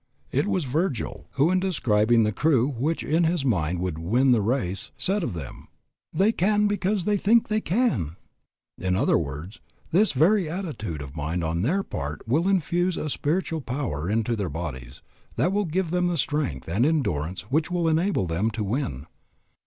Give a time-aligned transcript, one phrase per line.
[0.31, 4.41] It was Virgil who in describing the crew which in his mind would win the
[4.41, 5.67] race, said of them,
[6.11, 8.15] They can because they think they can.
[8.79, 9.59] In other words,
[9.91, 14.49] this very attitude of mind on their part will infuse a spiritual power into their
[14.49, 15.03] bodies
[15.35, 19.05] that will give them the strength and endurance which will enable them to win.